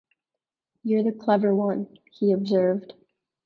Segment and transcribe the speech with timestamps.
[0.81, 2.95] "You're the clever one," he observed.